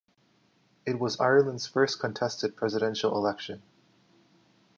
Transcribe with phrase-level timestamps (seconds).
[0.83, 3.61] It was Ireland's first contested presidential election.